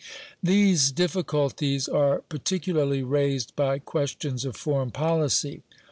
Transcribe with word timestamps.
These 0.41 0.91
difficulties 0.91 1.87
are 1.87 2.23
particularly 2.27 3.03
raised 3.03 3.55
by 3.55 3.77
questions 3.77 4.45
of 4.45 4.55
foreign 4.55 4.89
policy. 4.89 5.61